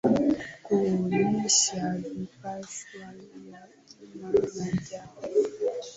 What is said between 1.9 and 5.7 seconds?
vipashio vya kiima na kiarifu.